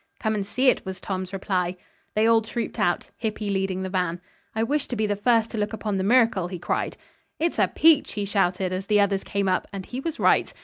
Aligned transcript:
"Come 0.19 0.33
and 0.33 0.43
see 0.43 0.67
it," 0.69 0.83
was 0.83 0.99
Tom's 0.99 1.31
reply. 1.31 1.77
They 2.15 2.25
all 2.25 2.41
trooped 2.41 2.79
out, 2.79 3.11
Hippy 3.17 3.51
leading 3.51 3.83
the 3.83 3.89
van. 3.89 4.19
"I 4.55 4.63
wish 4.63 4.87
to 4.87 4.95
be 4.95 5.05
the 5.05 5.15
first 5.15 5.51
to 5.51 5.59
look 5.59 5.73
upon 5.73 5.97
the 5.97 6.03
miracle," 6.03 6.47
he 6.47 6.57
cried. 6.57 6.97
"It's 7.37 7.59
a 7.59 7.67
peach," 7.67 8.13
he 8.13 8.25
shouted, 8.25 8.73
as 8.73 8.87
the 8.87 8.99
others 8.99 9.23
came 9.23 9.47
up, 9.47 9.67
and 9.71 9.85
he 9.85 9.99
was 9.99 10.19
right. 10.19 10.51